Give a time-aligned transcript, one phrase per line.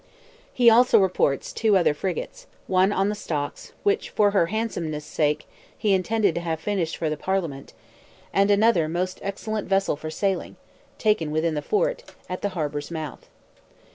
[0.51, 5.47] He also reports two other frigates, one on the stocks, which "for her handsomeness' sake"
[5.77, 7.73] he intended to have finished for the Parliament,
[8.33, 10.55] and another "most excellent vessel for sailing,"
[10.97, 13.29] taken within the fort, at the harbour's mouth.